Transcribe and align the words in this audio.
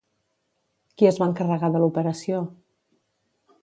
Qui 0.97 1.09
es 1.11 1.21
va 1.25 1.29
encarregar 1.33 1.71
de 1.77 1.85
l'operació? 1.85 2.43